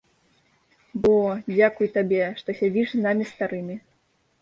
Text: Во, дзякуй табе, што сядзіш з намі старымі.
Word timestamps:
Во, 1.03 1.13
дзякуй 1.53 1.87
табе, 1.99 2.23
што 2.43 2.49
сядзіш 2.63 2.87
з 2.97 3.07
намі 3.07 3.33
старымі. 3.37 3.83